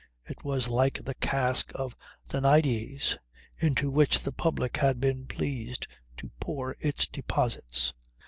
[0.25, 1.95] It was like the cask of
[2.27, 3.19] Danaides
[3.59, 5.85] into which the public had been pleased
[6.17, 7.93] to pour its deposits.